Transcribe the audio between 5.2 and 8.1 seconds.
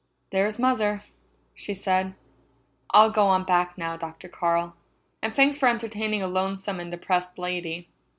and thanks for entertaining a lonesome and depressed lady."